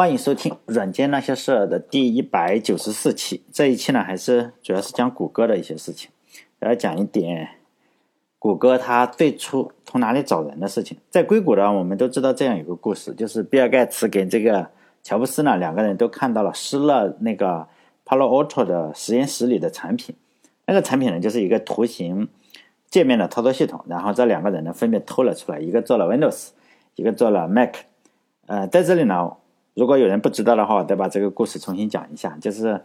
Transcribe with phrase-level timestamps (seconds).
[0.00, 3.42] 欢迎收听《软件那些事儿》的第一百九十四期。
[3.50, 6.08] 这一期呢，还是主要是讲谷歌的一些事情，
[6.60, 7.56] 要讲一点
[8.38, 10.96] 谷歌它最初从哪里找人的事情。
[11.10, 14.70] 在硅谷呢，我们都知道这样一个故事，就是比尔盖茨跟这个
[15.02, 17.66] 乔布斯呢，两个人都看到了施乐那个
[18.06, 20.14] Palo Alto 的实验室里的产品。
[20.66, 22.28] 那个产品呢，就是一个图形
[22.88, 23.84] 界面的操作系统。
[23.88, 26.50] 然后这两个人呢，分别偷了出来，一个做了 Windows，
[26.94, 27.74] 一个做了 Mac。
[28.46, 29.32] 呃，在这里呢。
[29.78, 32.36] 如果有人不知道的话，再把这个故事重新讲一下。
[32.40, 32.84] 就是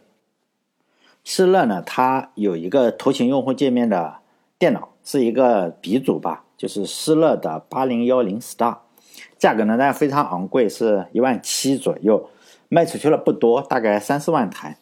[1.24, 4.18] 施乐呢，它有一个图形用户界面的
[4.60, 8.78] 电脑，是一个鼻祖吧，就是施乐的八零幺零 Star，
[9.40, 12.30] 价格呢但非常昂贵，是一万七左右，
[12.70, 14.78] 卖出去了不多，大概三四万台。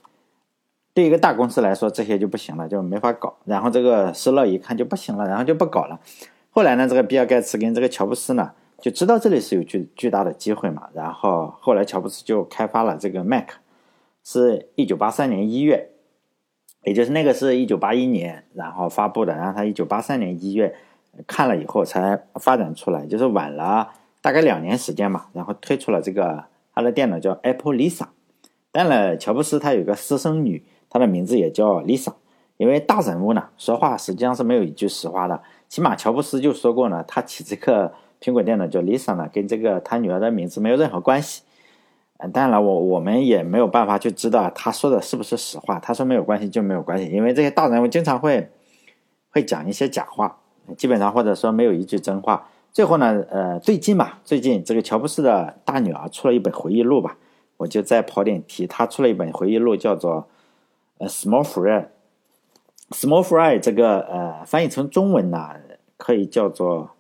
[0.93, 3.37] 对一个大公司来说，这些就不行了，就没法搞。
[3.45, 6.01] 然后这个施乐一看就不行了，然后就不搞了。
[6.49, 8.51] 后来呢，这个比尔盖茨跟这个乔布斯呢。
[8.81, 13.47] 就知道这里是有巨巨大的机会嘛，然后后来乔布斯就开发了这个 Mac，
[14.23, 15.91] 是一九八三年一月，
[16.83, 20.75] 也就是那个是一九八一年然后发布的，然后他一九八三年一月
[21.27, 23.89] 看了以后才发展出来，就是晚了
[24.19, 28.07] 大概两年时间嘛，然后推出了这个他的电脑叫 Apple Lisa。
[28.71, 32.13] 当然，乔布斯他有个私生女，她的名字也叫 Lisa，
[32.57, 37.93] 因为大人物呢说话实际上是没有一句实话的，起码乔布斯就说过呢，他起这个。
[38.21, 41.41] 苹果电脑叫 Lisa 呢，跟这个他女儿的名字没有任何关系。
[42.17, 45.79] 嗯，当然了，我我们也没有办法去知道他说的是不是实话。
[45.79, 48.47] 他说没有关系就没有关系，因为这些大人物经常会
[49.31, 50.37] 会讲一些假话，
[50.77, 52.47] 基本上或者说没有一句真话。
[52.71, 57.17] 最后呢，呃，最近吧，最近这个乔布斯的大女儿出了一本回忆录吧，
[57.57, 60.27] 我就再跑点题，他出了一本回忆录，叫做
[60.99, 61.87] 呃 Small Fry。
[62.91, 65.55] Small Fry 这个呃翻译成中文呢，
[65.97, 66.91] 可以叫做。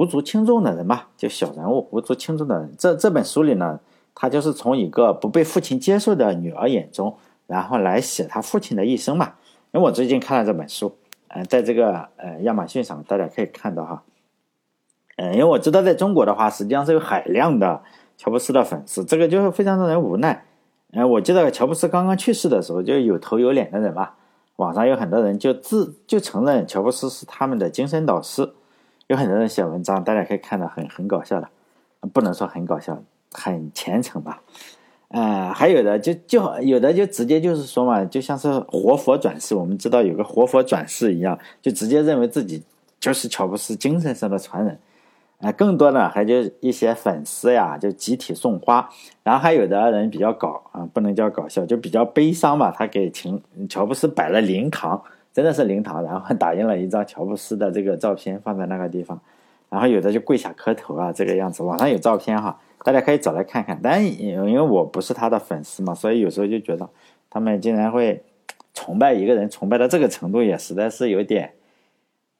[0.00, 2.74] 无足轻重的人嘛，就小人物，无足轻重的人。
[2.78, 3.78] 这这本书里呢，
[4.14, 7.14] 他就是从一个不被父亲接受的女儿眼中，
[7.46, 9.34] 然后来写他父亲的一生嘛。
[9.72, 10.96] 因为我最近看了这本书，
[11.28, 14.02] 嗯，在这个呃亚马逊上，大家可以看到哈，
[15.18, 17.82] 嗯，因为我知道在中国的话，实际上是有海量的
[18.16, 20.46] 乔布斯的粉丝，这个就是非常让人无奈。
[20.92, 24.12] 嗯，我记得乔布斯刚刚去世的时候，就有头有脸的人嘛，
[24.56, 28.54] 网上有很多人就自就承认乔布斯是他们的精神导师。
[29.10, 31.48] 有很多人写文章，大家可以看到很很搞笑的，
[32.12, 32.96] 不能说很搞笑，
[33.32, 34.40] 很虔诚吧。
[35.08, 42.62] 呃，还有的就就有的就直接就是说嘛，就像是活佛转世，我们知道有个活佛转世一样，就直接认为自己
[43.00, 44.78] 就是乔布斯精神上的传人。
[45.40, 48.88] 啊，更多的还就一些粉丝呀，就集体送花。
[49.24, 52.72] 然后还有的人比较搞啊，不能叫搞笑，就比较悲伤吧。
[52.78, 55.02] 他给请乔布斯摆了灵堂。
[55.32, 59.20] 真的是灵堂，然后打印了一张乔布斯的这个照片放在那个地方，
[59.68, 61.62] 然后有的就跪下磕头啊，这个样子。
[61.62, 63.78] 网上有照片哈，大家可以找来看看。
[63.80, 66.88] 但因为我不是他的粉丝嘛，所以有时候就觉得
[67.30, 68.24] 他们竟然会
[68.74, 71.52] 崇拜一个人，崇拜到这个程度，也实在是有点，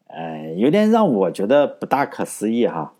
[0.08, 2.92] 呃，有点让我觉得不大可思议哈。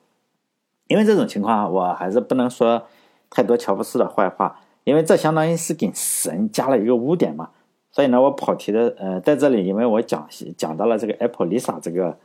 [0.86, 2.84] 因为这种情况，我还是不能说
[3.28, 7.50] 太多乔布斯的坏话，因为这相当于是给神加了一个污点嘛。
[7.92, 12.16] 所以呢，我跑题的，呃，在这里，因为我讲讲到了这个 Apple Lisa 这个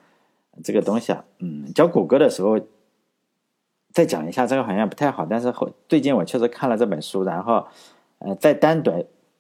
[0.64, 2.60] 这个东西啊，嗯，讲谷歌的时候
[3.92, 5.26] 再讲一下，这个好像不太好。
[5.28, 7.66] 但是后最近我确实看了这本书，然后
[8.20, 8.92] 呃，再单独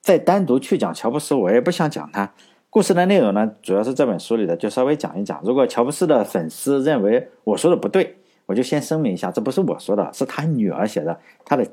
[0.01, 2.33] 再单独去讲乔布斯，我也不想讲他
[2.71, 5.39] 故事的内容呢，主要是这本书里的，就稍微讲一讲。
[5.43, 11.65] 如果乔布斯的粉丝认为我说的不对，我就先声明一下，这不是我说的，是他女儿写的，他的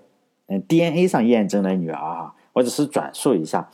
[0.48, 3.70] 嗯 DNA 上验证的女儿啊，我只是转述一下。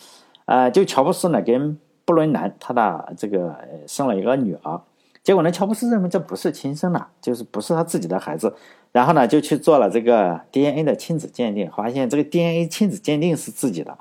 [0.48, 3.54] 呃，就乔布斯呢，跟布伦南他的这个
[3.86, 4.80] 生了一个女儿，
[5.22, 8.54] 结果呢，乔布斯认为这不是亲生的，就是不是他自己的孩子，
[8.90, 13.98] 然后呢，就去做了这个 DNA 的亲子鉴定，发现这个 DNA 亲子鉴定是自己的。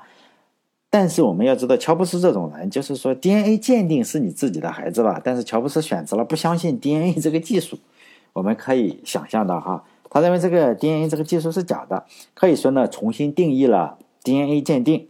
[0.88, 7.78] 但是我们要知道，乔布斯这种人，就是说 DNA 鉴定是你自己的孩子吧，但是乔布斯选择了不相信 DNA 这个技术，
[8.32, 15.08] 我们可以想象到哈，他认为这个 DNA 这个技术是假的，可以说呢，重新定义了 DNA 鉴定。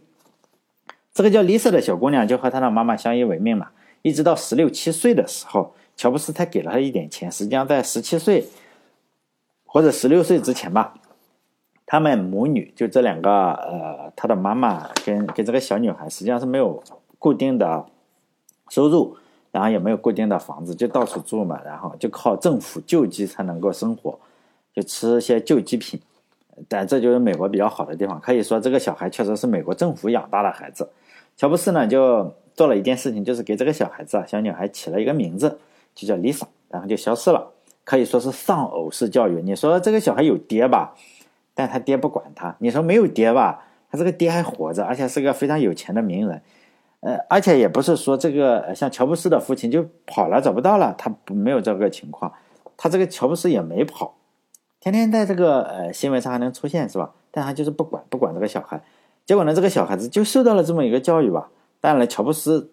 [1.13, 3.71] 这个叫 Lisa 的小姑娘就和她的妈妈相依为命了，
[4.01, 7.31] 一直到十六七岁的时候，乔布斯才给了她一点钱。
[7.31, 8.45] 实际上，在十七岁
[9.65, 10.93] 或者十六岁之前吧，
[11.85, 16.81] 他们母女就这两个呃，她的妈妈跟跟这个小女孩实际上是没有
[17.17, 17.85] 固定的
[18.69, 19.17] 收入，
[19.51, 24.17] 然后也没有固定的房子，就到处住嘛，然后就靠政府救济才能够生活，
[24.73, 25.99] 就吃一些救济品。
[26.67, 30.89] 但这就是美国比较好的地方，可以说这个小孩确实是美国政府养大的孩子。
[31.37, 35.59] 乔布斯呢就做了一件事情，就是给这个小孩子啊，小女孩起了一个名字，
[35.95, 37.51] 就叫 Lisa，然后就消失了，
[37.85, 39.41] 可以说是丧偶式教育。
[39.41, 40.95] 你说这个小孩有爹吧？
[41.53, 42.55] 但他爹不管他。
[42.59, 43.65] 你说没有爹吧？
[43.91, 46.41] 他这个爹还活着，而且是个非常有钱的名人。
[46.99, 52.33] 呃，而且也不是说这个像乔布斯的父亲就跑了找不到了，他没有这个情况。
[52.75, 54.15] 他这个乔布斯也没跑，
[54.81, 57.11] 天天在这个呃新闻上还能出现是吧？
[57.31, 58.81] 但他就是不管不管这个小孩，
[59.25, 61.49] 结果呢，这个小孩子就受到了这么一个教育吧。
[61.81, 62.71] 当然了，乔布斯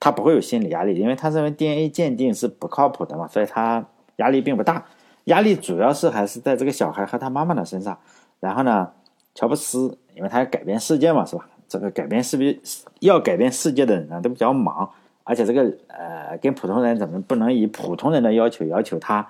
[0.00, 3.86] 他不会有心理压力，因为他认为 DNA 鉴定是不靠谱的嘛，所以他
[4.16, 4.84] 压力并不大。
[5.24, 7.98] 压力主要是还是在这个小孩和他妈妈的身上。
[8.40, 8.90] 然后呢，
[9.34, 11.48] 乔布斯因为他要改变世界嘛，是吧？
[11.68, 12.60] 这个改变世界
[13.00, 14.90] 要改变世界的人呢都比较忙，
[15.22, 19.26] 而且这个呃跟普通人怎么不能以普通人的要求要求他？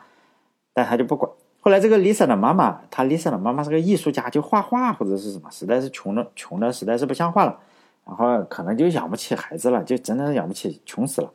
[0.72, 1.30] 但他就不管。
[1.64, 7.58] 后来这个 Lisa 的妈妈，她 Lisa 的妈妈是个艺术家，就画画或者是什么，实在是穷的穷的实在是不像话了。
[8.04, 11.30] 然后可能就养不起孩子了，就真的是养不起，穷死了。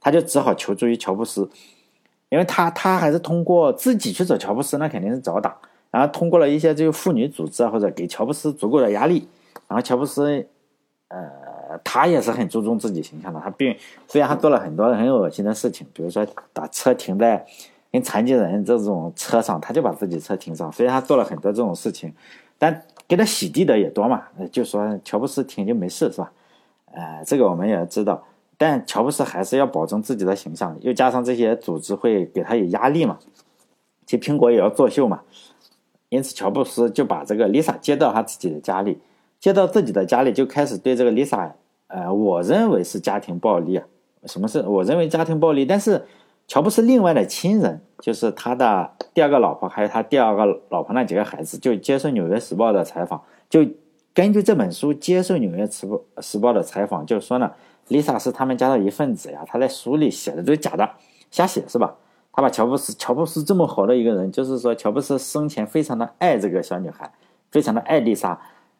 [0.00, 1.46] 他就只好求助于乔布斯，
[2.30, 5.54] 因为他他还是通过自己去找乔布斯，那肯定是找打。
[5.90, 9.28] 然后通过了一些这个妇女组织啊，或者给乔布斯足够的压力。
[9.68, 10.48] 然后乔布斯，
[11.08, 11.30] 呃，
[11.84, 13.38] 他也是很注重自己形象的。
[13.38, 13.76] 他并
[14.08, 17.44] 虽然他做了很多很恶心的事情，比如说把车停在
[17.94, 20.70] 跟残疾人这种车上，他就把自己车停上。
[20.70, 22.12] 虽然他做了很多这种事情，
[22.58, 22.82] 但。
[23.06, 26.32] 给他洗地的也多嘛，就说乔布斯停就没事是吧？
[26.90, 28.24] 呃，这个我们也知道，
[28.56, 33.18] 但乔布斯还是要保证自己的形象，又加上这些组织会给他有压力嘛，
[34.06, 35.20] 其实苹果也要作秀嘛，
[36.08, 38.98] 因此乔布斯就把这个 Lisa 接到他自己的家里，
[39.38, 41.52] 接到自己的家里就开始对这个 Lisa，
[41.88, 43.78] 呃，我认为是家庭暴力，
[44.24, 45.66] 什么是我认为家庭暴力？
[45.66, 46.02] 但是。
[46.46, 53.64] 乔布斯另外的亲人，就是他的第二个老婆，还有他第二个老婆那几个孩子，就接受《纽约时报》的采访，就
[54.12, 57.50] 根据这本书接受《纽约时报》时报的采访，就说呢
[57.88, 60.88] ，Lisa 是他们家的一份子呀，他在书里写的都是假的，
[61.30, 61.96] 瞎写是吧？
[62.30, 67.10] 他把乔布斯，乔布斯这么好的一个人，就是说乔布斯生前非常的爱这个小女孩，
[67.50, 68.38] 非常的爱丽莎，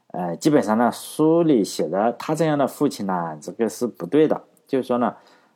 [0.08, 5.14] 呃，基本上呢，书里写的他这样的父亲呢，这个是不对的，就是说呢。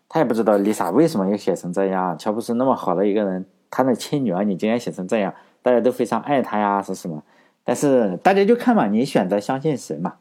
[0.09, 2.17] 他也不知道 Lisa 为什么要写成这样。
[2.19, 7.23] 乔布斯那么好的一个人，他的亲女儿你竟然写成这样，大家都非常爱他呀，是什么？
[7.63, 10.15] 但是大家就看嘛，你选择相信谁嘛？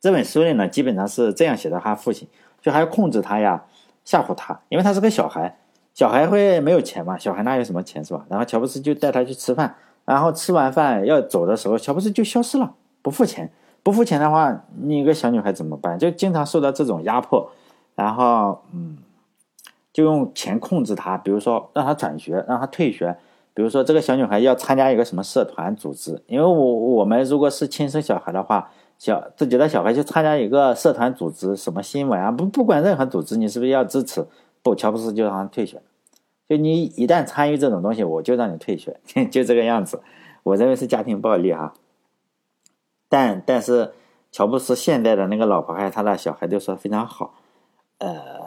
[0.00, 2.28] 这本书里呢，基本上是这样写的：他父亲
[2.60, 3.64] 就还要控制他呀，
[4.04, 5.56] 吓唬他，因为他是个小孩，
[5.94, 7.16] 小孩会没有钱嘛？
[7.16, 8.26] 小孩哪有什么钱是吧？
[8.28, 13.50] 然后乔布斯就带他去吃饭，然后吃完饭要走的时候，乔布斯就消失了，不付钱。
[13.82, 15.98] 不付钱的话，你一个小女孩怎么办？
[15.98, 17.50] 就经常受到这种压迫。
[17.94, 18.98] 然后，嗯，
[19.92, 23.16] 就用钱控制他，比如说让他转学，让他退学。
[23.56, 34.26] 比如说这个小女孩要参加一个什么社团组织，因为我我们如果是亲生小孩的话，小自己的小孩就参加一个社团组织，什么新闻啊，不不管任何组织，你是不是要支持？
[34.60, 35.80] 不，乔布斯就让他退学。
[36.48, 38.98] 就你一旦参与这种东西，我就让你退学，
[39.30, 40.02] 就这个样子。
[40.42, 41.72] 我认为是家庭暴力哈。
[43.08, 43.92] 但但是
[44.32, 47.34] 乔布斯现在的那个老婆还有他的小孩都说非常好。
[48.04, 48.44] 呃，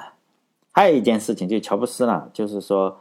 [0.71, 2.99] 还有一件事情，就乔布斯呢，就是说，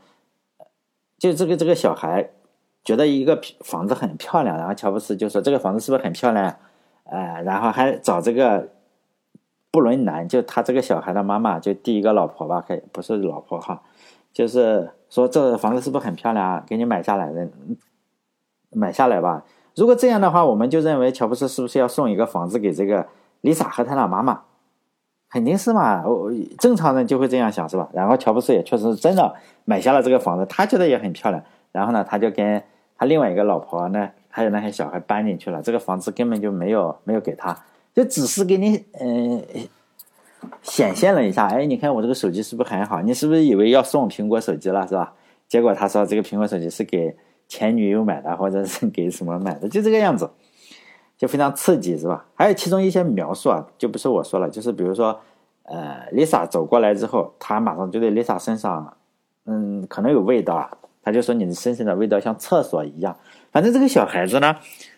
[1.18, 2.30] 就这个这个小孩
[2.82, 6.56] 觉得一个房子很漂亮，然后乔布斯就说这个房子是不是很漂亮？
[7.04, 8.70] 呃，然后还找这个
[9.70, 13.82] 布伦南，就他这个小孩的妈妈，就第一个老婆吧，可以不是老婆哈，
[14.32, 16.64] 就是说这个房子是不是很漂亮啊？
[16.66, 17.46] 给你买下来的，
[18.70, 19.44] 买下来吧。
[19.74, 23.06] 如果这样的话，我们就认为乔布斯是不是要送一个房子给这个
[23.42, 24.44] 丽莎和他的妈妈？
[25.36, 27.86] 肯定是嘛，我正常人就会这样想，是吧？
[27.92, 29.34] 然后乔布斯也确实真的
[29.66, 31.42] 买下了这个房子，他觉得也很漂亮。
[31.72, 32.62] 然后呢，他就跟
[32.96, 35.60] 他另外一个老婆呢，还有那些小孩搬进去了。
[35.60, 37.54] 这个房子根本就没有没有给他，
[37.94, 39.44] 就只是给你嗯
[40.62, 41.48] 显现了一下。
[41.48, 43.02] 哎，你看我这个手机是不是很好？
[43.02, 45.12] 你是不是以为要送苹果手机了，是吧？
[45.46, 47.14] 结果他说这个苹果手机是给
[47.46, 50.30] 前女友买的，或者是给什么买的，就这个样子。
[51.18, 52.24] 就非常刺激，是吧？
[52.34, 55.18] 还有其中一些描述啊，就不是我说了，就是比如说，
[55.62, 58.94] 呃，Lisa 走过来之后，他马上就对 Lisa 身上，
[59.46, 60.70] 嗯，可能有味道啊，
[61.02, 63.16] 他就说你的身上的味道像厕所一样。
[63.50, 64.56] 反正这个小孩子呢，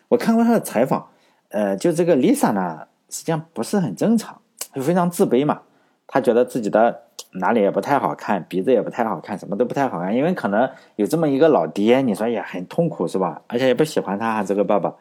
[0.09, 1.07] 我看过他的采访，
[1.51, 4.41] 呃，就这个 Lisa 呢，实际上不是很正常，
[4.75, 5.61] 就非常自卑嘛，
[6.09, 7.03] 他觉得自己的
[7.35, 13.41] 哪里也不太好看，鼻子也不太好看，什么都不太好看，因为可能有这么一个老爹，你说也很痛苦，是吧？
[13.47, 14.93] 而且也不喜欢他这个爸爸。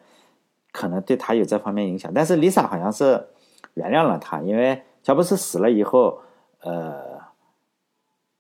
[0.78, 3.26] 可能对他有这方面影响，但是 Lisa 好像是
[3.74, 6.20] 原谅了他，因为乔布斯死了以后，
[6.62, 7.20] 呃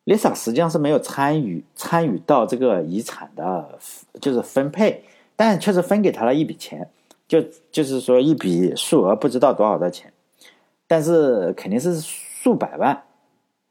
[0.05, 3.79] ，Lisa 实际上是没有参与参与到这个遗产的，
[4.21, 5.03] 就是分配，
[5.35, 6.87] 但确实分给他了一笔钱，
[7.27, 7.41] 就
[7.71, 10.13] 就是说一笔数额不知道多少的钱，
[10.85, 13.01] 但是肯定是数百万，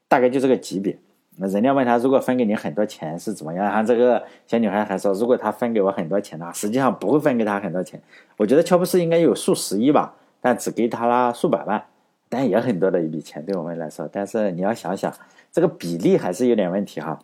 [0.09, 0.99] 大概就这个级别，
[1.39, 3.63] 那人家问他，如果分给你很多钱是怎么样？
[3.63, 8.01] 然后这个小女孩还说，如果他分给我很多钱呢，实际上不会分给他很多钱。
[8.37, 11.83] 我觉得乔布斯应该有数十亿吧，但只给他了数百万，
[12.27, 14.09] 但也很多的一笔钱对我们来说。
[14.11, 15.13] 但是你要想想，
[15.51, 17.19] 这个比例还是有点问题哈。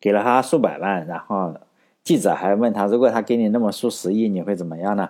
[0.00, 1.52] 给了他数百万，然后
[2.04, 5.08] 记者还问他，如果他给你那么数十亿，你会怎么样呢？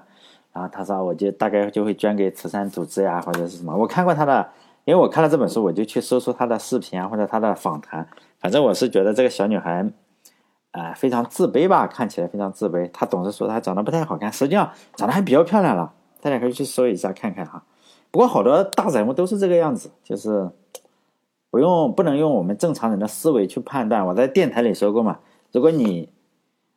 [0.54, 3.76] 然后他说，我就大概就会捐给慈善组织呀，或者是什么。
[3.76, 4.48] 我看过他的。
[4.88, 8.08] 因为我看了这本书，我就去搜索她的视频啊，或者她的访谈。
[8.40, 9.86] 反正我是觉得这个小女孩，
[10.70, 12.90] 啊，非常自卑吧，看起来非常自卑。
[12.90, 15.92] 她总是说她长得不太好看，实际上长得还比较漂亮了。
[16.22, 17.62] 大家可以去搜一下看看哈。
[18.10, 20.48] 不过好多大人物都是这个样子，就是
[21.50, 24.06] 不用不能用我们正常人的思维去判断。
[24.06, 25.18] 我在电台里说过嘛，
[25.52, 26.08] 如果你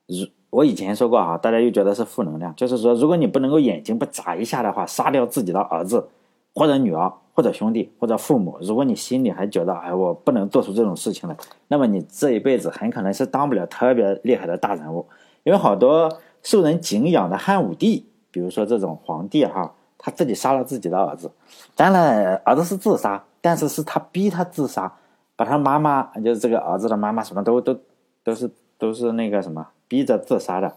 [0.08, 6.10] 如我以前说过哈，大家又觉得是负能量，就是说如果你不能够眼睛不眨一下的话，杀掉自己的儿子
[6.54, 7.14] 或者女儿。
[7.34, 11.36] 或者兄弟，或者父母，如果你心里还觉得，哎，我不能做出这种事情来，
[11.70, 15.08] 那么你这一辈子很可能是当不了特别厉害的大人物。
[15.44, 16.12] 因为好多
[16.44, 21.32] 受人敬仰的汉武帝，比如说这种皇帝哈，他自己杀了自己的儿子，
[21.74, 24.94] 当然儿子是自杀，但是是他逼他自杀，
[25.38, 27.80] 把他妈妈，就是这个儿子的妈妈，什么都都
[28.26, 30.76] 都是都是那个什么逼着自杀的。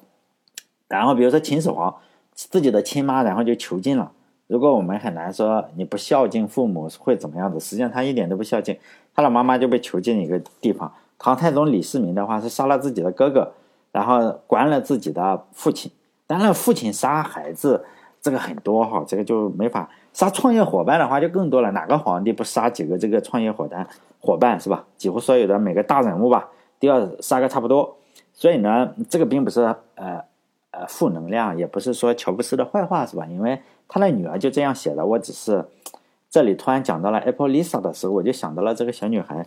[0.86, 1.96] 然后比如说秦始皇，
[2.32, 4.12] 自己的亲妈，然后就囚禁了。
[4.46, 8.78] 如果我们很难说你不孝敬父母会怎么样子，实际上他一点都不孝敬，
[9.14, 10.92] 他的妈妈就被囚禁一个地方。
[11.18, 13.52] 唐太宗李世民的话是杀了自己的哥哥，
[13.92, 15.90] 然后关了自己的父亲。
[16.26, 17.84] 当然，父亲杀孩子
[18.20, 21.70] 这个很多哈，这个就没法杀创业伙伴的话就更多了。
[21.70, 23.86] 哪个皇帝不杀几个这个创业伙伴
[24.20, 24.84] 伙伴是吧？
[24.98, 26.48] 几乎所有的每个大人物吧
[26.78, 27.96] 都要杀个差不多。
[28.32, 30.22] 所以呢，这个并不是呃
[30.78, 33.26] 呃负能量，也不是说乔布斯的坏话是吧？
[33.26, 33.60] 因为。
[33.86, 35.62] 他的女儿就这样写的，我只是
[36.30, 39.46] 这里突然讲到了 Apple Lisa 的时候，我就想到了这个小女孩。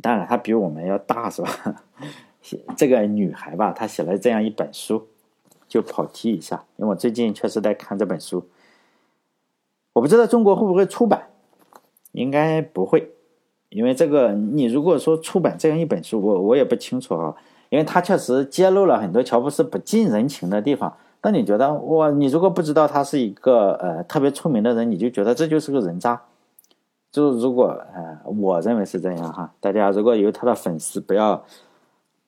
[0.00, 1.84] 当然，她比我们要大，是吧？
[2.40, 5.06] 写这个女孩吧，她写了这样一本书，
[5.68, 8.48] 就跑题一下，因为我最近确实在看这本书。
[9.92, 11.28] 我不知道中国会不会出版，
[12.12, 13.12] 应该不会，
[13.68, 17.36] 因为这个你如果说出版这样一本书，我我也不清楚啊，
[17.72, 20.94] 因为他确实揭露了很多乔布斯不近人情的地方。
[21.22, 22.10] 那你觉得哇？
[22.10, 26.20] 你如果不知道他是一个呃特别出名的人，你就觉得这就是个人渣。
[27.10, 29.54] 就如果呃，我认为是这样哈。
[29.58, 31.42] 大家如果有他的粉丝，不要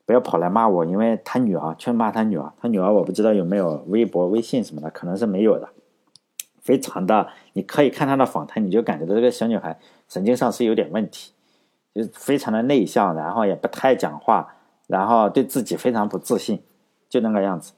[0.07, 5.69] 不要跑来骂我，因为他女儿去骂他女儿，他女儿我不知道有没有微博、微信什么的，可能是没有的。
[6.63, 11.33] 非常的，你可以看他的访谈，你就感觉到这个小女孩神经上是有点问题，
[11.95, 14.55] 就非常的内向，然后也不太讲话，
[14.87, 16.63] 然后对自己非常不自信，
[17.09, 17.73] 就那个样子。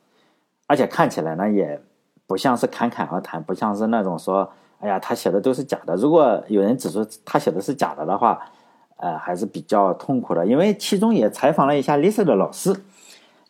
[0.66, 1.80] 而且看起来呢，也
[2.26, 5.94] 不像是侃侃而谈，不像是那种说，哎呀，他写的都是假的。
[5.96, 8.40] 如果有人指出他写的是假的的话，
[8.96, 10.44] 呃，还是比较痛苦的。
[10.44, 12.74] 因为其中也采访了一下 Lisa 的老师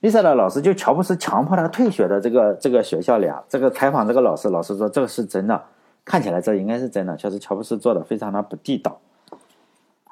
[0.02, 5.62] ，Lisa 的老师就乔布斯强迫他退学的这个这个学校里啊，这个采访这个老师，老师说这个是真的，
[6.04, 9.00] 看起来这应该是真的，确实乔布斯做的非常的不地道。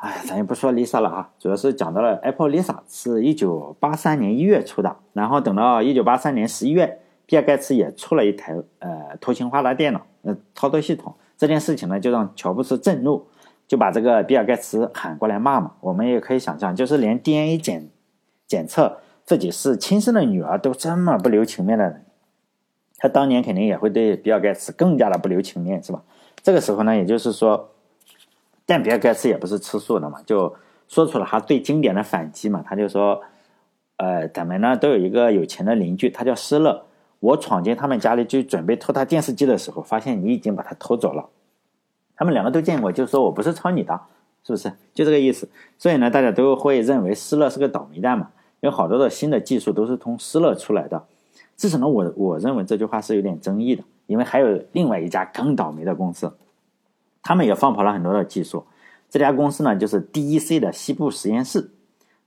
[0.04, 11.14] 哎，咱也不说 Lisa 了啊，主要是讲到了 Apple Lisa 是一九八三年一月出的，然后等到一九八三年十一月，比尔盖茨也出了一台呃图形化的电脑，呃操作系统。
[11.38, 13.26] 这件事情呢，就让乔布斯震怒，
[13.66, 15.72] 就把这个比尔盖茨喊过来骂嘛。
[15.80, 17.88] 我们也可以想象，就是连 DNA 检
[18.46, 22.04] 检测自己是亲生的女儿都这么不留情面的人，
[22.98, 26.02] 他当年肯定也会对比尔盖茨更加的不留情面，是吧？
[26.42, 27.70] 这个时候呢，也就是说。
[28.66, 30.54] 但比尔盖茨也不是吃素的嘛，就
[30.88, 33.22] 说出了他最经典的反击嘛，他就说
[33.98, 36.86] ：“呃，咱们呢都有一个有钱的邻居，他叫施乐。
[37.20, 41.28] 我闯进他们家里就准备偷他电视机的时候，发现你已经把他偷走了。
[42.16, 44.00] 他们两个都见过，就说我不是抄你的，
[44.46, 44.72] 是不是？
[44.94, 45.48] 就这个意思。
[45.78, 48.30] 所以呢，大家都会认为施乐是个倒霉蛋嘛，
[48.60, 51.04] 有好多的新的技术都是从施乐出来的。
[51.56, 56.32] 至少呢，我我认为这句话是有点争议的，因为还有另外一家更倒霉的公司。”
[57.24, 58.64] 他们也放跑了很多的技术，
[59.10, 61.70] 这家公司呢就是 DEC 的西部实验室。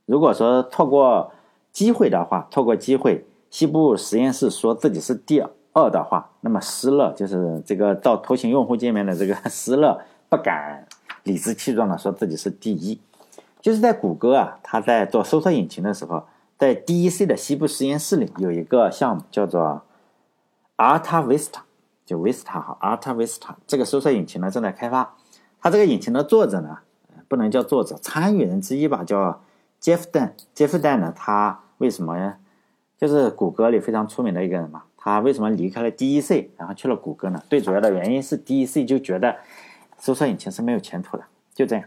[0.04, 1.32] 如果说错过
[1.70, 5.40] 机会的话，错过机会，西部实验室说自己是第
[5.72, 10.86] 二的话，那么施乐就是这个造图形用户界面的这个施乐，不敢
[11.22, 13.00] 理直气壮的说自己是第一。
[13.60, 16.24] 就是在谷歌啊，他在做搜索引擎的时候，
[16.56, 19.82] 在 DEC 的西部实验室里有一个项目叫做
[20.76, 21.60] Alta Vista。
[22.08, 25.14] 就 Vista 哈，Alta Vista 这个搜索引擎呢正在开发。
[25.60, 26.78] 它这个引擎的作者呢，
[27.28, 29.42] 不能叫作者，参与人之一吧，叫
[29.82, 30.32] Jeff Dan。
[30.54, 32.36] Jeff Dan 呢，他为什么？
[32.96, 34.84] 就是谷歌里非常出名的一个人嘛。
[34.96, 37.42] 他为什么离开了 DEC，然后去了谷歌呢？
[37.50, 39.36] 最主要的原因是 DEC 就觉得
[39.98, 41.24] 搜索引擎是没有前途的，
[41.54, 41.84] 就这样。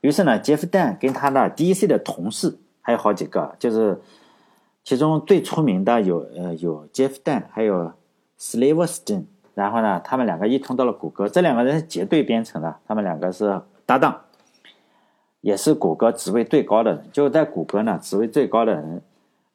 [0.00, 4.02] 于是呢，杰夫丹跟他的 DEC 的同事还有好几个，就是
[4.82, 7.92] 其中最出名的有呃有杰夫丹，还有
[8.40, 9.26] Sliverstone。
[9.54, 14.18] 然后呢，他们两个一同到了谷歌，这两个人是结对编程的，他们两个是搭档，
[15.42, 17.04] 也是谷歌职位最高的人。
[17.12, 19.02] 就在谷歌呢，职位最高的人，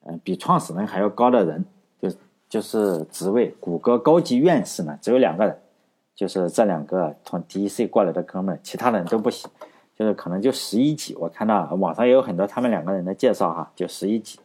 [0.05, 1.65] 嗯，比创始人还要高的人，
[1.99, 2.09] 就
[2.47, 5.59] 就是职位，谷歌高级院士呢，只有两个人，
[6.15, 9.49] 就是这两个从 DEC 过来的哥们，其他人都不行，
[9.95, 11.15] 就是可能就十一级。
[11.15, 14.39] 我看到网上也有很多他们两个人的介绍哈，就十一级。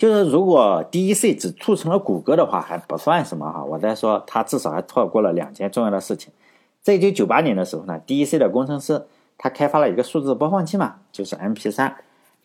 [0.00, 3.62] 就是如果 DEC 只促成了谷歌的话，还不算什么哈。
[3.62, 6.32] 我在说，它至少还错过了两件重要的事情。
[6.80, 9.04] 在一九九八年的时候呢，DEC 的工程师
[9.36, 11.92] 他开发了一个数字播放器嘛，就是 MP3。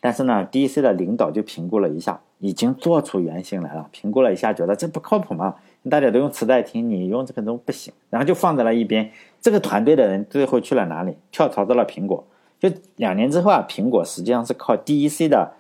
[0.02, 5.56] 但是呢，DEC 的领导就评估了一下，已经做出原型来了，评估了一下，觉得这不靠谱嘛，
[5.90, 9.10] 大家都用磁带听，你用这个都不行，然后就放在了一边。
[9.40, 11.16] 这个团队的人最后去了哪里？
[11.32, 12.22] 跳槽到了苹果。
[12.60, 15.54] 就两年之后啊，苹果实际上是靠 DEC 的。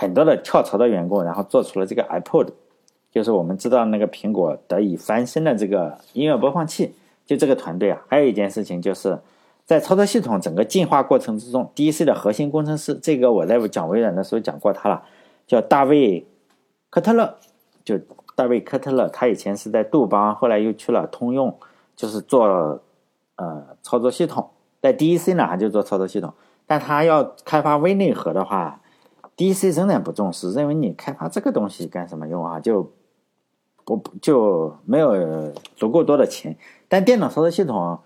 [0.00, 2.46] 很多的跳槽的员工，然后做出了这个 iPod，
[3.10, 6.94] 就是我们知道那个苹果得以翻身的这个音乐播放器。
[7.26, 9.18] 就这个团队啊，还有一件事情，就是
[9.64, 15.02] 在操作系统整个进化过程之中，DEC 的核心工程师，这个我在讲微软的时候讲过他了，
[15.48, 16.24] 叫大卫
[16.90, 17.34] 科特勒。
[17.84, 17.98] 就
[18.36, 21.52] 大卫科特勒，他以前是在杜邦，后来又去了通用，
[21.96, 22.46] 就是做
[23.34, 24.48] 呃操作系统。
[24.80, 26.32] 在 DEC 呢，他就做操作系统，
[26.66, 28.80] 但他要开发微内核的话。
[29.38, 29.70] D.C.
[29.70, 32.58] 仍然不重视，认为你开发这个东西干什么用啊？
[32.58, 32.92] 就
[33.84, 36.56] 不就没有足够多的钱。
[36.88, 38.00] 但电脑操作系统，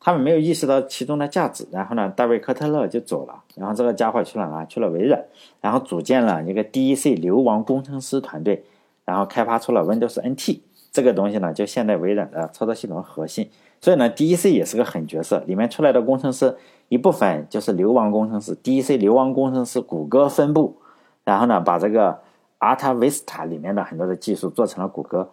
[0.00, 1.68] 他们没有意识到其中的价值。
[1.70, 4.64] 然后呢，大卫科特勒就走了，然后这个家伙去了哪？
[4.64, 5.22] 去了微软，
[5.60, 8.64] 然后组建了一个 DEC 流亡工程师团队，
[9.04, 13.50] 然后开发出了 Windows NT 这个东西呢，就现在微软的操作系统核心。
[13.82, 16.56] 所以呢，DEC 也是个狠角色，里面出来的工程师。
[16.88, 20.76] 一部分就是流亡工程师，DEC 流亡工程师，谷歌分部，
[21.22, 22.18] 然后呢，把这个
[22.58, 25.30] Atavista 里面的很多的技术做成了谷歌，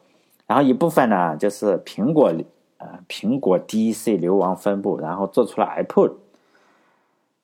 [0.47, 2.29] 然后一部分呢就是苹果，
[2.77, 6.11] 呃，苹果 DEC 流亡分部，然后做出了 iPod，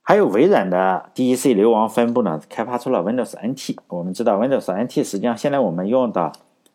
[0.01, 3.77] 还有微软的 DEC 流亡分部呢，开发出了 Windows NT。
[3.87, 6.33] 我们知道 Windows NT 实际上现在我们用的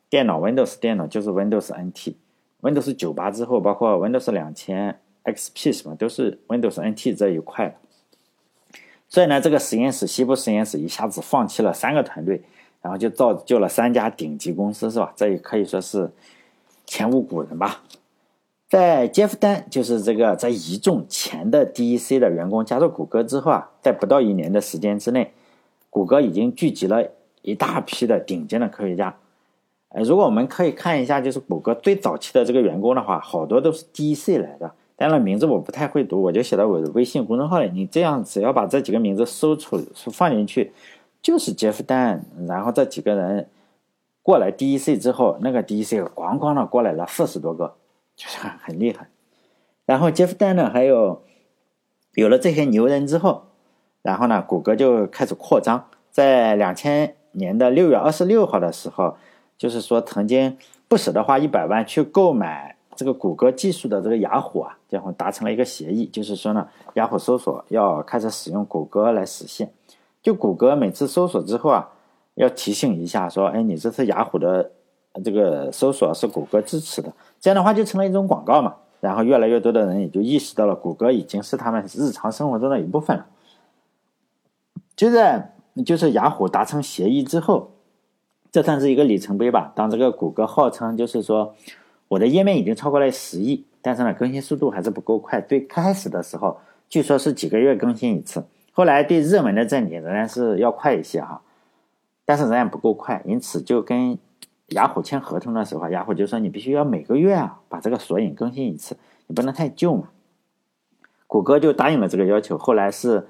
[0.08, 5.00] 电脑 Windows 电脑就是 Windows NT，Windows 九八之后，包括 Windows 两千。
[5.26, 7.76] XP 什么都是 Windows NT 这一块，
[9.08, 12.42] 所以呢，这个实验室西部实验室一下子放弃了三个团队，
[12.80, 15.12] 然后就造就了三家顶级公司，是吧？
[15.16, 16.10] 这也可以说是
[16.86, 17.82] 前无古人吧。
[18.68, 25.32] 在杰夫丹就是这个在一众前的 DEC 的员工加入谷歌之后啊，在不到一年的时间之内，
[25.90, 27.10] 谷歌已经聚集了
[27.42, 29.16] 一大批的顶尖的科学家。
[29.90, 34.72] 呃，如果我们可以看一下，就是谷歌最早期的这个员工的话，好多都是 DEC 来的。
[34.98, 37.70] 当然，名字我不太会读，我就写到我的微信公众号里。
[37.70, 40.72] 你这样只要把这几个名字搜出放进去，
[41.20, 42.24] 就是杰夫丹。
[42.48, 43.46] 然后这几个人
[44.22, 47.74] 过来 DEC 之后，那个 DEC 咣咣的过来了四十多个，
[48.16, 49.08] 就是很厉害。
[49.84, 51.22] 然后杰夫丹呢，还有
[52.14, 53.48] 有了这些牛人之后，
[54.00, 55.88] 然后呢，谷歌就开始扩张。
[56.10, 59.18] 在两千年的六月二十六号的时候，
[59.58, 60.56] 就是说曾经
[60.88, 62.75] 不舍得花一百万去购买。
[62.96, 69.70] 这个谷歌技术的这个雅虎啊，然后达成了一个协议，就是说呢，雅虎搜索要开始使用谷歌来实现。
[70.22, 71.88] 就谷歌每次搜索之后啊，
[72.34, 74.70] 要提醒一下说，哎，你这次雅虎的
[75.22, 78.74] 这个搜索是谷歌支持的，这样的话就成了一种广告嘛。
[79.00, 83.26] 然后越来越多的人也就意识到了，谷歌已经是他们日常生活中的一部分了。
[84.96, 85.54] 就在
[85.84, 87.70] 就是雅虎达成协议之后，
[88.50, 89.70] 这算是一个里程碑吧。
[89.76, 91.54] 当这个谷歌号称就是说。
[92.08, 95.40] 我的页面已经超过了十亿，但是呢，更新速度还是不够快。
[95.40, 101.42] 最开始的时候，据说是几个月更新一次，后来对热门的阵地仍然是要快一些哈，
[102.24, 103.22] 但是仍然不够快。
[103.24, 104.16] 因此，就跟
[104.68, 110.10] 雅虎签合同的时候，雅虎就说你必须要每个月啊把这个索引更新一次，你不能太旧嘛。
[111.26, 112.56] 谷歌就答应了这个要求。
[112.56, 113.26] 后来是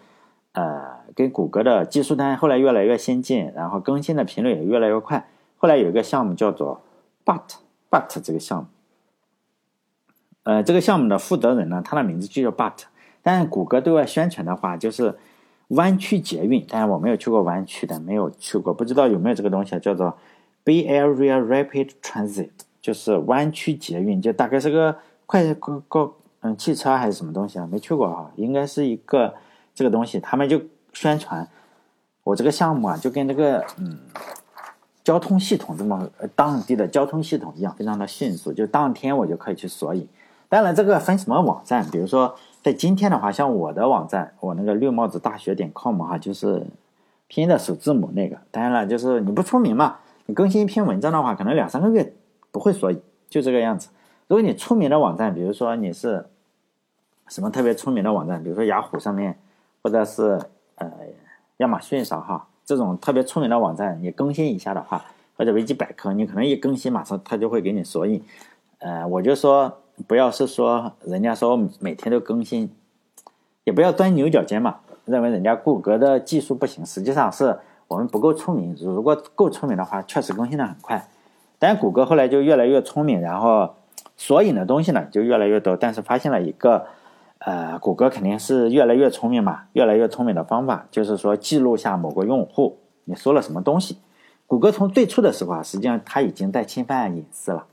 [0.53, 5.27] 呃，跟谷歌的技术端后来越来越先进，然后更新的频率也越来越快。
[5.57, 6.83] 后来有一个项目叫做
[7.25, 7.57] But。
[7.91, 8.67] But 这个项目，
[10.43, 12.85] 呃，这个项目的负责人呢，他的名字就叫 But。
[13.23, 15.17] 但谷歌对外宣传的话，就是
[15.69, 16.65] 弯曲捷运。
[16.69, 20.17] 但是我没有去过弯曲的，没有去过，不知道有没有这个东西，叫做
[20.65, 24.97] Bay Area Rapid Transit，就是弯曲捷运，就大概是个
[25.27, 27.67] 快高高嗯汽车还是什么东西啊？
[27.67, 29.35] 没去过哈，应该是一个
[29.75, 30.21] 这个东西。
[30.21, 30.61] 他们就
[30.93, 31.49] 宣传
[32.23, 33.99] 我这个项目啊，就跟这个嗯。
[35.07, 40.09] 交通系统这么当地的交通系统一样，非常的迅速，就当天我就可以去索引。
[40.49, 46.67] 当然，这个分什么网站，比如说在今天的话，像我的网站，我那个绿帽子大学点 com 哈，就是
[47.29, 48.37] 拼音的首字母那个。
[48.51, 52.13] 当然了，就是你不出名嘛，你更新一篇文章的话，可能两三个月
[52.51, 52.93] 不会说，
[53.29, 53.91] 就这个样子。
[54.27, 56.27] 如果你出名的网站，比如说你是
[57.29, 59.39] 什么特别出名的网站，比如说雅虎上面，
[59.85, 60.41] 或者是
[60.75, 60.91] 呃
[61.59, 65.07] 亚马逊上哈，这种特别出名的网站，你更新一下的话，
[65.39, 68.23] 或者维基百科，你可能一更新，马上它就会给你索引。
[68.81, 69.79] 呃，我就说。
[70.07, 72.71] 不要是说人家说每天都更新，
[73.65, 74.77] 也不要钻牛角尖嘛。
[75.07, 78.77] 认为人家谷歌的技术不行，实际上是我们不够出名。
[78.79, 81.09] 如果够出名的话，确实更新的很快。
[81.59, 83.75] 但谷歌后来就越来越聪明，然后
[84.19, 85.75] 索引的东西呢就越来越多。
[85.75, 86.85] 但是发现了一个，
[87.39, 93.99] 呃，谷歌肯定是越来越聪明嘛，越来越聪明的方法就是说记录下某个用户你说了什么东西。
[94.47, 97.67] 谷歌从最初的时候啊，实际上它已经在侵犯隐私了。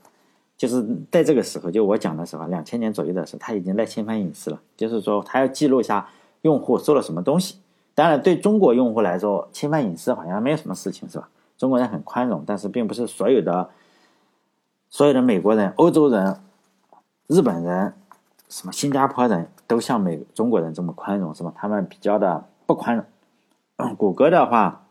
[0.56, 4.60] 就是在这个时候，就我讲的时候，两千年左右的时候，他已经在侵犯隐私了。
[4.76, 6.08] 就是说，他要记录下
[6.42, 7.56] 用户搜了什么东西。
[7.92, 11.28] 当然，对中国用户来说，侵犯隐私好像没有什么事情，是吧？
[11.58, 13.68] 中国人很宽容，但是并不是所有的
[14.88, 16.40] 所有的美国人、欧洲人、
[17.26, 17.92] 日本人、
[18.48, 21.52] 什么新加坡人都像美中国人这么宽容，是吧？
[21.56, 23.94] 他们比较的不宽容。
[23.96, 24.86] 谷歌的话，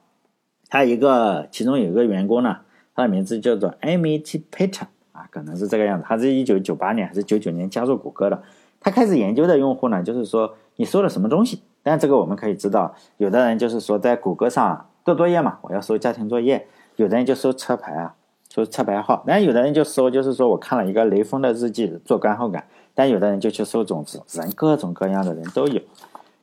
[0.69, 2.57] 他一个其中有一个员工呢，
[2.95, 4.88] 他的名字叫做 Amy T Peter。
[5.13, 6.05] 啊，可能是这个样子。
[6.07, 8.41] 他是一九九八年还是九九年加入谷歌的？
[8.79, 11.62] 他开始研究的用户呢，就是说你搜了什么东西。
[11.83, 18.15] 但这个我们可以知道，有的人就是说在谷歌上做作业嘛，我要搜家庭作业；有的人就搜车牌啊，
[18.49, 22.63] 搜车牌号；但有的人就搜，就是说我看了一个雷锋的日记做观后感；
[22.95, 25.82] 但有的人就去搜种子，人各种各样的人都有。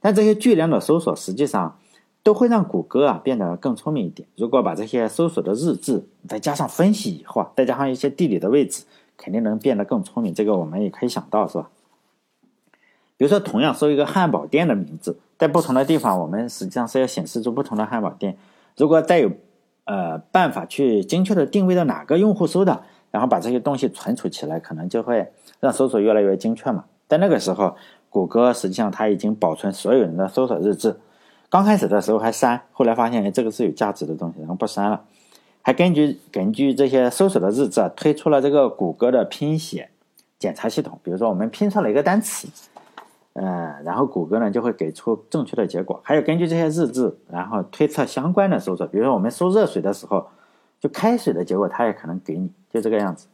[0.00, 1.76] 但这些巨量的搜索，实际上。
[2.22, 4.28] 都会让谷歌啊变得更聪明一点。
[4.36, 8.84] 如果把这些搜索的日志再加上分析以后，再加上一些地理的位置，
[9.16, 10.34] 肯定能变得更聪明。
[10.34, 11.70] 这个我们也可以想到，是吧？
[13.16, 18.36] 比如说，同样搜一个汉堡店的名字，在不同的地方，我们实际上是要显示出不同的汉堡店。
[18.76, 19.32] 如果再有
[19.84, 26.84] 呃办法去精确的定位到哪个用户搜的，然后把这些东西存储起来，可能就会让搜索越来越精确嘛。
[27.08, 27.76] 在那个时候，
[28.08, 30.96] 谷歌实际上它已经保存所有人的搜索日志。
[31.48, 35.02] 刚开始的时候还删，后来发现，这个是有价值的东西，然后不删了。
[35.62, 39.90] 还根据根据这些搜索的日志，啊推出了这个谷歌的拼写
[40.38, 40.98] 检查系统。
[41.02, 42.48] 比如说我们拼错了一个单词，
[43.32, 46.00] 呃，然后谷歌呢就会给出正确的结果。
[46.02, 48.86] 还有根据这些日志，然后推测相关的搜索。
[48.86, 50.28] 比如说我们搜热水的时候，
[50.80, 53.26] 就开水的结果，它也可能给你，就这个样子。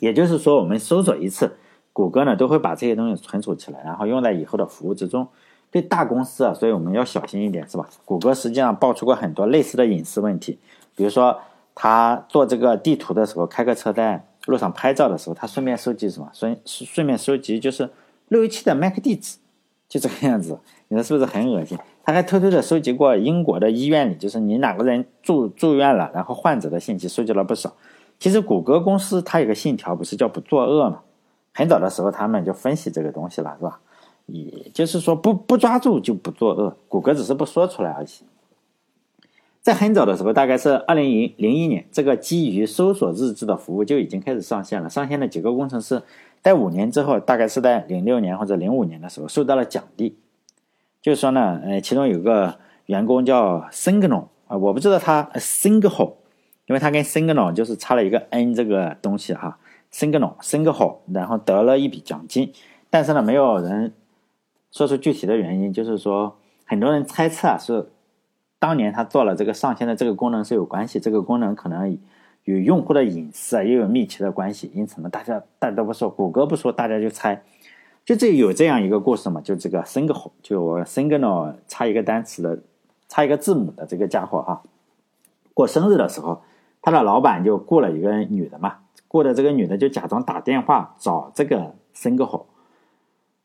[0.00, 1.56] 也就是说，我们搜索一次，
[1.92, 5.28] 谷歌呢都会把这些东西存储起来，然后用在以后的服务之中。
[5.70, 7.88] 对大公司啊，所以我们要小心一点，是吧？
[8.04, 10.58] 谷歌实际上爆出过很多类似的隐私问题，
[10.94, 11.38] 比如说
[11.74, 16.28] 他做这个地图的时候，开个车在路上拍照的时候，他顺便收集什么？
[16.34, 17.88] 顺顺便收集就是
[18.28, 19.38] 路由器的 MAC 地址，
[19.88, 20.58] 就这个样子。
[20.88, 21.78] 你说是不是很恶心？
[22.04, 27.72] 他还偷偷的收集过英国的医院里，就是你哪个人住住院了，然后患者的信息收集了不少。
[28.22, 31.00] 其实谷歌公司它有个信条，不是叫不作恶嘛？
[31.52, 33.80] 很早的时候他们就分析这个东西了，是吧？
[34.26, 36.76] 也就是说，不不抓住就不作恶。
[36.86, 38.08] 谷歌只是不说出来而已。
[39.60, 44.88] 在很早的时候，大概是二零零零一年，这个基于搜索日志的服务就已经开始上线了。
[44.88, 46.00] 上线的几个工程师，
[46.40, 50.16] 在五年之后，大概是在零六年或者零五年的时候，受到了奖励。
[51.02, 52.54] 就是说呢，呃，其中有个
[52.86, 56.12] 员工叫 Signal 啊，我不知道他 Signal，
[56.66, 59.58] 因为他跟 Signal 就是差了一个 n 这个东西哈。
[59.92, 62.52] Signal Signal，然后得了一笔奖金，
[62.90, 63.92] 但是呢，没有人。
[64.74, 67.90] 说出具体的原因，就是说，很多人猜测啊是
[68.58, 71.98] 当年他做了这个上线的这个功能是有关系，这个功能可能
[72.44, 77.42] 与用户的隐私啊也有密切的关系，因此呢，大家大家都不说，谷歌不说，大家就猜，
[78.02, 82.58] 就这有这样一个故事嘛，就这个 signal，就我 signal 差一个单词的，
[83.10, 84.62] 差一个字母的这个家伙哈，
[85.52, 86.40] 过生日的时候，
[86.82, 88.74] 他的老板就雇了一个女的嘛，
[89.08, 92.46] 雇的这个女的就假装打电话找这个 signal。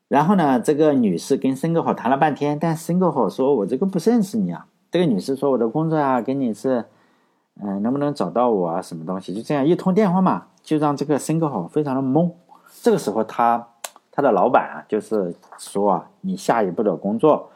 [0.08, 6.86] 然后呢，这个女士跟申哥好谈了半天，但申哥好说：“我这个不认识你啊。”这个女士说：“我的工作啊，跟你是，
[7.60, 8.80] 嗯，能不能找到我啊？
[8.80, 12.32] 什么东西？”就这样一通电话嘛，就让这个申哥好非常的懵。
[12.82, 13.68] 这个时候，他
[14.10, 17.50] 他的老板啊，就是说啊：“你下一步的工作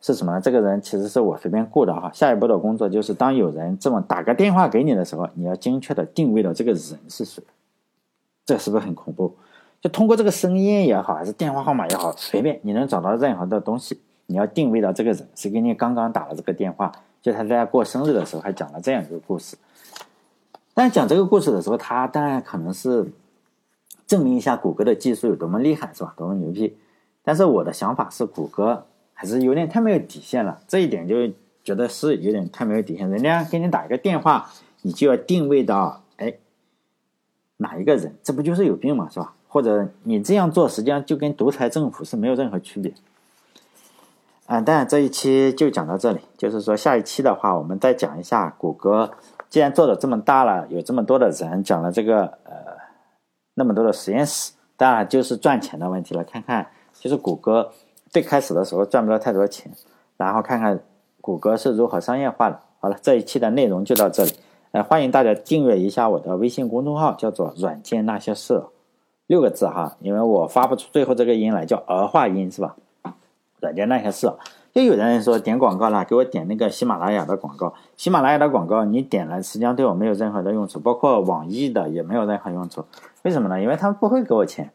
[0.00, 0.40] 是什么？
[0.40, 2.10] 这个人其实是我随便雇的哈。
[2.12, 7.42] 下一步的工作就是，当有人这么打个电话给你的时候，你要精确的定位到这个人是谁。
[8.46, 9.34] 这是不是很恐怖？”
[9.80, 16.90] 就通过这个声音也好，还是电话号码也好，随便你能找到任何的东西，你要定位到这个人是给你刚刚打了这个电话，
[17.22, 19.56] 就他在过生日的时候还讲了这样一个故事。
[20.74, 23.12] 但讲这个故事的时候，他当然可能是
[24.06, 26.12] 证明一下谷歌的技术有多么厉害，是吧？
[26.16, 26.76] 多么牛逼。
[27.22, 28.86] 但是我的想法是，谷歌
[29.20, 31.28] 还是有点太没有底线了，这一点就
[31.64, 33.10] 觉得是有点太没有底线。
[33.10, 34.48] 人家给你打一个电话，
[34.82, 36.34] 你就要定位到哎
[37.56, 39.08] 哪一个人，这不就是有病吗？
[39.10, 39.34] 是吧？
[39.48, 42.94] 或者你这样做，实际上就跟独裁政府是没有任何区别。
[44.46, 49.10] 啊，当然这一期就讲到这里，就是说下一期的话，我们再讲一下谷歌，
[49.48, 52.54] 既然做的这么大了，有这么多的人，讲了这个呃
[53.54, 56.22] 那么多的实验室，当然就是赚钱的问题了。
[56.22, 57.72] 看看就是谷歌
[58.10, 59.70] 最开始的时候赚不了太多钱，
[60.16, 60.80] 然后看看
[61.20, 62.60] 谷歌是如何商业化的。
[62.80, 64.32] 好了，这一期的内容就到这里，
[64.72, 68.62] 呃，欢迎大家订阅一下我的微信公众号，叫做“软件那些事”。
[69.26, 72.76] 六个字哈，因为我发不出最后这个音来，叫儿化音是吧？
[73.60, 74.32] 软件那些事，
[74.72, 77.74] 又有人说点广告了，给我点那个喜马拉雅的广告。
[77.96, 82.84] 喜马拉雅的广告你点了，实际上对我没有任何的用处，包括网易的也没有任何用处。
[83.22, 83.60] 为什么呢？
[83.60, 84.70] 因为他们不会给我钱。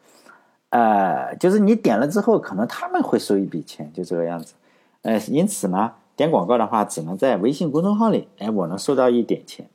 [0.73, 4.55] 呃，就是你点了之后，可能他们会收一笔钱，就这个样子。
[5.03, 9.67] 呃，因此呢，点广告的话，只能在微信公众号里，哎，我能收到一点钱，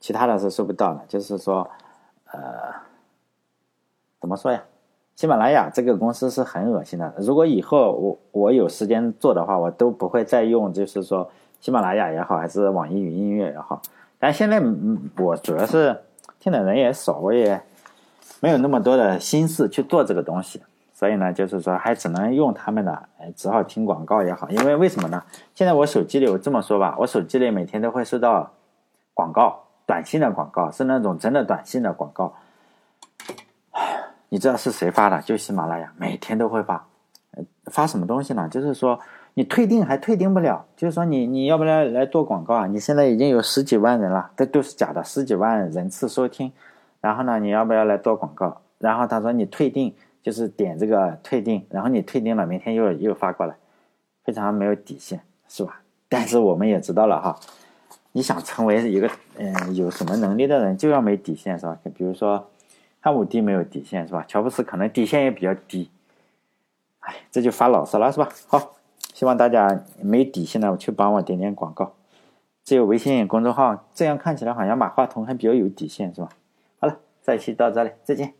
[0.00, 1.02] 其他的是收不到的。
[1.06, 1.68] 就是说，
[2.32, 2.88] 呃。
[4.20, 4.60] 怎么说呀？
[5.14, 7.14] 喜马拉雅这个公司是很恶心的。
[7.18, 11.30] 如果以后我我有时间做的话，我都不会再用，就是说
[11.60, 13.80] 喜马拉雅也好，还是网易云音乐也好。
[14.18, 15.96] 但现在嗯我主要是
[16.40, 17.62] 听的人也少，我也
[18.40, 24.48] 没有那么多的心思去做这个东西，所以呢，就是说还只能用他们的，只好听广告也好。
[24.50, 25.22] 因为为什么呢？
[25.54, 28.52] 现在我手机里，我这么说吧，我手机里每天都会收到
[29.14, 32.34] 广告，短信的广告，是那种真的短信的广告。
[34.28, 35.22] 你知道是谁发的？
[35.22, 36.86] 就喜马拉雅，每天都会发。
[37.66, 38.48] 发什么东西呢？
[38.50, 38.98] 就是说
[39.34, 42.66] 你退订还退订不了，就是说你你要不要来做广告啊？
[42.66, 46.52] 你现在已经有十几万人了，这都是假的，十几万人次收听。
[47.00, 48.60] 然后呢，你要不要来做广告？
[48.78, 53.56] 然后他说你退订，就是点这个退订，然后你退订了，明天又又发过来，
[54.24, 55.80] 非常没有底线，是吧？
[56.08, 57.38] 但是我们也知道了哈，
[58.12, 61.78] 你想成为一个嗯有什么能力的人，就要没底线，是吧？
[61.94, 62.48] 比如说。
[63.00, 64.24] 汉武帝没有底线是吧？
[64.26, 65.88] 乔布斯可能底线也比较低，
[66.98, 68.28] 哎，这就发牢骚了是吧？
[68.48, 68.72] 好，
[69.14, 71.94] 希望大家没底线的去帮我点点广告，
[72.64, 76.28] 只有微信公众号，这样看起来好像马化腾还比较有底线是吧？
[77.28, 78.37] 这期到这里，再见。